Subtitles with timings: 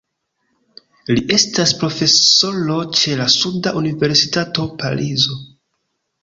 [1.17, 5.39] Li estas profesoro ĉe la suda universitato Parizo.